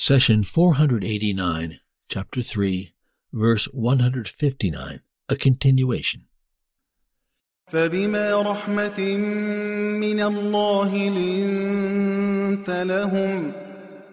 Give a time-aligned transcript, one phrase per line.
[0.00, 2.92] Session 489, Chapter 3,
[3.32, 6.20] verse 159, a continuation.
[7.66, 9.16] فبما رحمة
[10.00, 13.52] من الله لنت لهم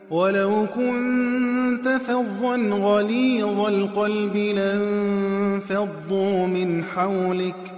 [0.10, 7.72] ولو كنت فظا غليظ القلب لانفضوا من حولك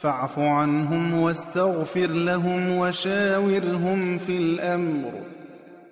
[0.00, 5.31] فاعف عنهم واستغفر لهم وشاورهم في الأمر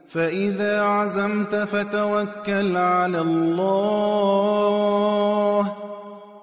[0.09, 4.65] فإذا عزمت فتوكل على الله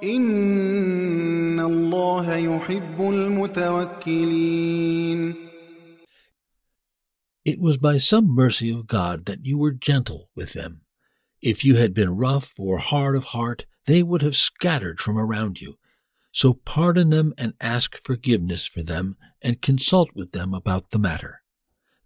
[0.03, 4.63] إن الله يحب المتوكلين
[7.45, 10.83] It was by some mercy of God that you were gentle with them.
[11.41, 15.61] If you had been rough or hard of heart, they would have scattered from around
[15.61, 15.77] you.
[16.31, 21.43] So pardon them and ask forgiveness for them and consult with them about the matter.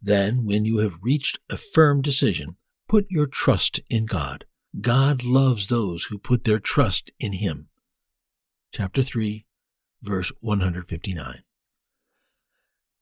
[0.01, 4.45] Then, when you have reached a firm decision, put your trust in God.
[4.79, 7.69] God loves those who put their trust in Him.
[8.73, 9.45] Chapter 3,
[10.01, 11.43] verse 159.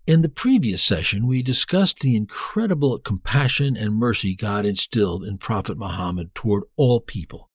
[0.07, 5.77] In the previous session, we discussed the incredible compassion and mercy God instilled in Prophet
[5.77, 7.51] Muhammad toward all people.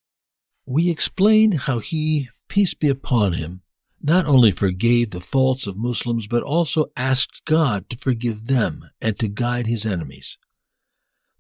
[0.65, 3.64] We explained how he, peace be upon him,
[4.05, 9.19] not only forgave the faults of Muslims, but also asked God to forgive them and
[9.19, 10.37] to guide his enemies.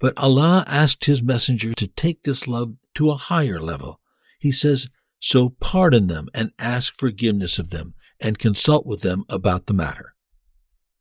[0.00, 4.00] But Allah asked his messenger to take this love to a higher level.
[4.38, 4.88] He says,
[5.20, 10.14] So pardon them and ask forgiveness of them and consult with them about the matter.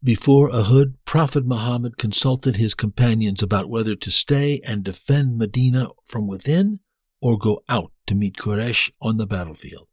[0.03, 6.27] Before Uhud, Prophet Muhammad consulted his companions about whether to stay and defend Medina from
[6.27, 6.81] within
[7.21, 9.87] or go out to meet Quraysh on the battlefield.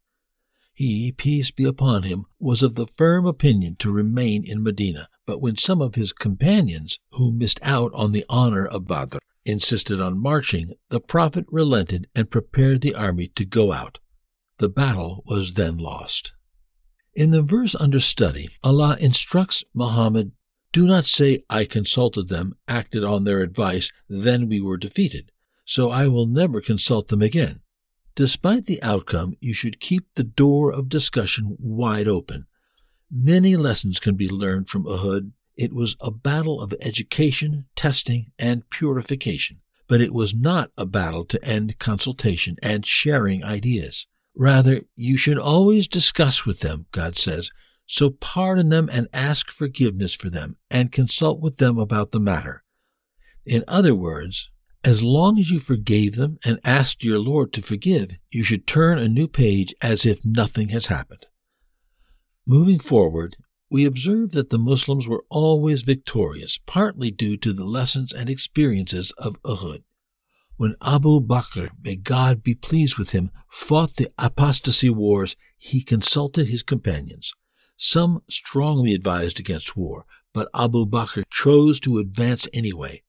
[0.82, 5.38] He, peace be upon him, was of the firm opinion to remain in Medina, but
[5.38, 10.16] when some of his companions, who missed out on the honor of Badr, insisted on
[10.18, 13.98] marching, the Prophet relented and prepared the army to go out.
[14.56, 16.32] The battle was then lost.
[17.12, 20.32] In the verse under study, Allah instructs Muhammad
[20.72, 25.30] do not say, I consulted them, acted on their advice, then we were defeated,
[25.66, 27.60] so I will never consult them again.
[28.14, 32.46] Despite the outcome, you should keep the door of discussion wide open.
[33.10, 35.32] Many lessons can be learned from Uhud.
[35.56, 41.24] It was a battle of education, testing, and purification, but it was not a battle
[41.26, 44.06] to end consultation and sharing ideas.
[44.34, 47.50] Rather, you should always discuss with them, God says,
[47.86, 52.62] so pardon them and ask forgiveness for them, and consult with them about the matter.
[53.44, 54.50] In other words,
[54.82, 58.98] as long as you forgave them and asked your Lord to forgive, you should turn
[58.98, 61.26] a new page as if nothing has happened.
[62.48, 63.36] Moving forward,
[63.70, 69.12] we observe that the Muslims were always victorious, partly due to the lessons and experiences
[69.18, 69.82] of Uhud.
[70.56, 76.48] When Abu Bakr, may God be pleased with him, fought the apostasy wars, he consulted
[76.48, 77.32] his companions.
[77.76, 83.02] Some strongly advised against war, but Abu Bakr chose to advance anyway.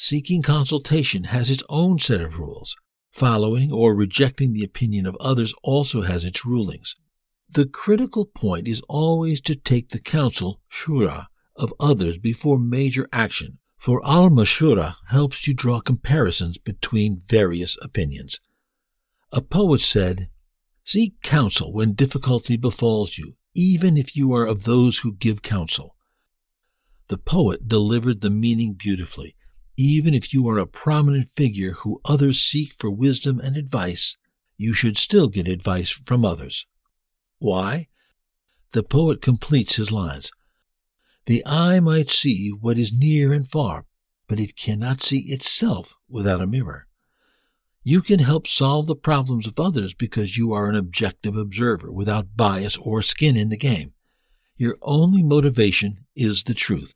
[0.00, 2.76] Seeking consultation has its own set of rules.
[3.10, 6.94] Following or rejecting the opinion of others also has its rulings.
[7.50, 11.26] The critical point is always to take the counsel, shura,
[11.56, 18.38] of others before major action, for al mashura helps you draw comparisons between various opinions.
[19.32, 20.30] A poet said,
[20.84, 25.96] Seek counsel when difficulty befalls you, even if you are of those who give counsel.
[27.08, 29.34] The poet delivered the meaning beautifully.
[29.80, 34.16] Even if you are a prominent figure who others seek for wisdom and advice,
[34.56, 36.66] you should still get advice from others.
[37.38, 37.86] Why?
[38.72, 40.32] The poet completes his lines.
[41.26, 43.86] The eye might see what is near and far,
[44.26, 46.88] but it cannot see itself without a mirror.
[47.84, 52.36] You can help solve the problems of others because you are an objective observer without
[52.36, 53.92] bias or skin in the game.
[54.56, 56.94] Your only motivation is the truth.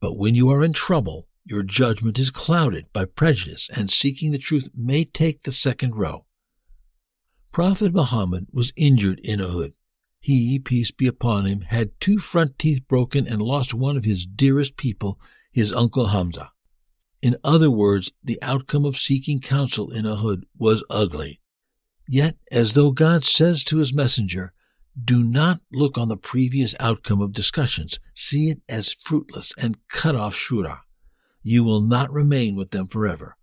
[0.00, 4.38] But when you are in trouble, your judgment is clouded by prejudice, and seeking the
[4.38, 6.24] truth may take the second row.
[7.52, 9.76] Prophet Muhammad was injured in Uhud.
[10.20, 14.24] He, peace be upon him, had two front teeth broken and lost one of his
[14.26, 15.20] dearest people,
[15.52, 16.50] his uncle Hamza.
[17.20, 21.40] In other words, the outcome of seeking counsel in Uhud was ugly.
[22.08, 24.52] Yet, as though God says to his messenger,
[25.02, 30.14] do not look on the previous outcome of discussions, see it as fruitless, and cut
[30.14, 30.80] off Shura.
[31.44, 33.36] You will not remain with them forever,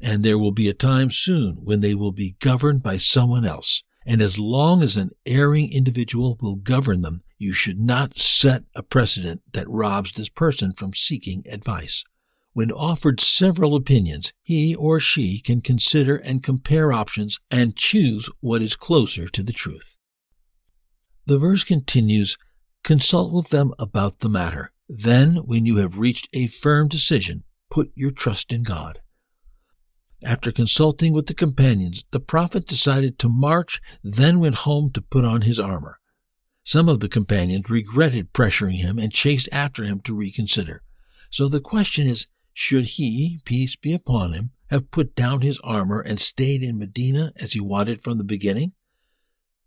[0.00, 3.84] and there will be a time soon when they will be governed by someone else
[4.04, 8.82] and as long as an erring individual will govern them, you should not set a
[8.82, 12.04] precedent that robs this person from seeking advice.
[12.52, 18.60] When offered several opinions, he or she can consider and compare options and choose what
[18.60, 19.96] is closer to the truth.
[21.26, 22.36] The verse continues
[22.84, 24.72] Consult with them about the matter.
[24.94, 29.00] Then, when you have reached a firm decision, put your trust in God.
[30.22, 35.24] After consulting with the companions, the prophet decided to march, then went home to put
[35.24, 35.98] on his armor.
[36.62, 40.82] Some of the companions regretted pressuring him and chased after him to reconsider.
[41.30, 46.00] So the question is should he, peace be upon him, have put down his armor
[46.02, 48.74] and stayed in Medina as he wanted from the beginning?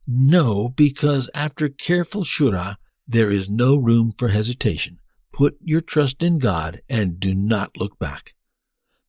[0.05, 2.75] No, because after careful shura,
[3.07, 4.99] there is no room for hesitation.
[5.35, 8.35] Put your trust in God and do not look back.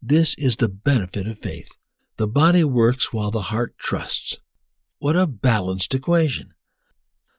[0.03, 1.79] This is the benefit of faith.
[2.17, 4.41] The body works while the heart trusts.
[4.99, 6.53] What a balanced equation!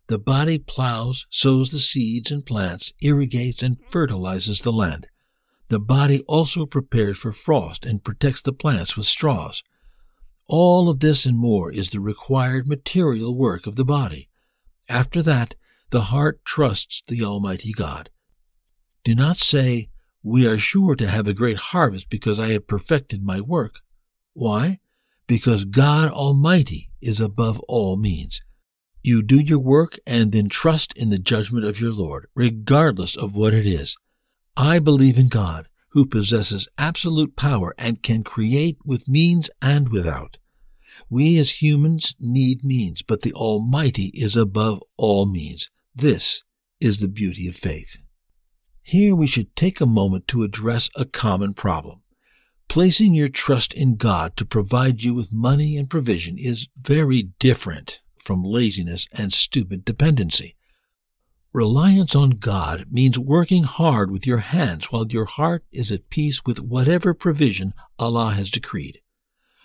[0.08, 5.08] The body plows, sows the seeds and plants, irrigates and fertilizes the land.
[5.68, 9.64] The body also prepares for frost and protects the plants with straws.
[10.48, 14.30] All of this and more is the required material work of the body.
[14.88, 15.56] After that,
[15.90, 18.12] the heart trusts the Almighty God.
[19.04, 19.90] Do not say,
[20.24, 23.80] We are sure to have a great harvest because I have perfected my work.
[24.34, 24.80] Why?
[25.28, 28.42] Because God Almighty is above all means.
[29.04, 33.36] You do your work and then trust in the judgment of your Lord, regardless of
[33.36, 33.96] what it is.
[34.58, 40.38] I believe in God, who possesses absolute power and can create with means and without.
[41.10, 45.70] We as humans need means, but the Almighty is above all means.
[45.96, 46.44] This
[46.80, 47.98] is the beauty of faith.
[48.90, 52.04] Here we should take a moment to address a common problem.
[52.70, 58.00] Placing your trust in God to provide you with money and provision is very different
[58.24, 60.56] from laziness and stupid dependency.
[61.52, 66.46] Reliance on God means working hard with your hands while your heart is at peace
[66.46, 69.02] with whatever provision Allah has decreed.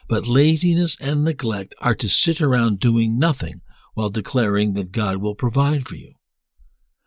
[0.08, 3.60] But laziness and neglect are to sit around doing nothing
[3.94, 6.14] while declaring that God will provide for you.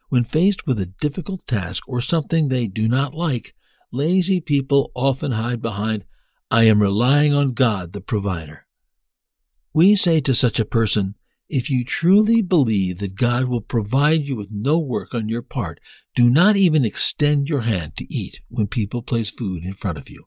[0.09, 3.53] When faced with a difficult task or something they do not like,
[3.91, 6.05] lazy people often hide behind,
[6.51, 8.65] I am relying on God, the provider.
[9.73, 11.15] We say to such a person,
[11.49, 15.79] if you truly believe that God will provide you with no work on your part,
[16.15, 20.09] do not even extend your hand to eat when people place food in front of
[20.09, 20.25] you.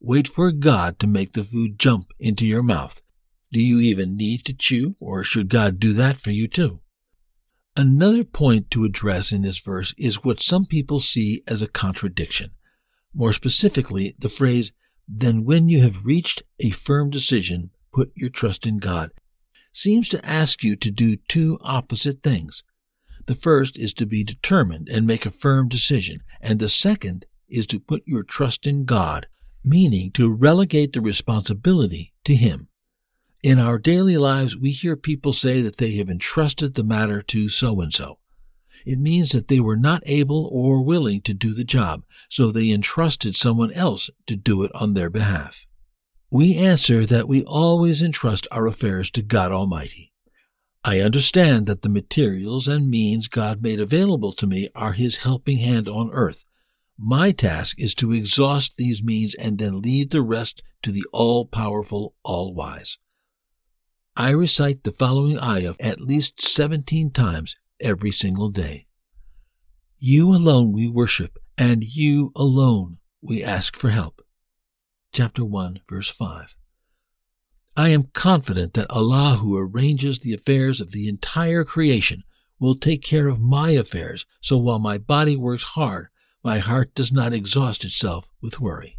[0.00, 3.00] Wait for God to make the food jump into your mouth.
[3.52, 6.80] Do you even need to chew, or should God do that for you too?
[7.76, 12.50] Another point to address in this verse is what some people see as a contradiction.
[13.14, 14.72] More specifically, the phrase,
[15.08, 19.10] then when you have reached a firm decision, put your trust in God,
[19.72, 22.62] seems to ask you to do two opposite things.
[23.24, 27.66] The first is to be determined and make a firm decision, and the second is
[27.68, 29.28] to put your trust in God,
[29.64, 32.68] meaning to relegate the responsibility to Him.
[33.42, 37.48] In our daily lives, we hear people say that they have entrusted the matter to
[37.48, 38.18] so and so.
[38.86, 42.70] It means that they were not able or willing to do the job, so they
[42.70, 45.66] entrusted someone else to do it on their behalf
[46.32, 50.14] we answer that we always entrust our affairs to God Almighty.
[50.82, 55.58] I understand that the materials and means God made available to me are His helping
[55.58, 56.46] hand on earth.
[56.96, 61.44] My task is to exhaust these means and then leave the rest to the all
[61.44, 62.96] powerful, all wise.
[64.16, 68.86] I recite the following ayah at least 17 times every single day.
[69.98, 74.20] You alone we worship, and you alone we ask for help
[75.12, 76.56] chapter 1, verse 5.
[77.76, 82.22] I am confident that Allah, who arranges the affairs of the entire creation,
[82.58, 86.08] will take care of my affairs, so while my body works hard,
[86.44, 88.98] my heart does not exhaust itself with worry.